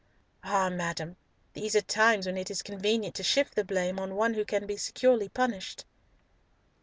"Ah, 0.43 0.67
madam! 0.71 1.15
these 1.53 1.75
are 1.75 1.81
times 1.81 2.25
when 2.25 2.35
it 2.35 2.49
is 2.49 2.63
convenient 2.63 3.13
to 3.13 3.21
shift 3.21 3.53
the 3.53 3.63
blame 3.63 3.99
on 3.99 4.15
one 4.15 4.33
who 4.33 4.43
can 4.43 4.65
be 4.65 4.75
securely 4.75 5.29
punished." 5.29 5.85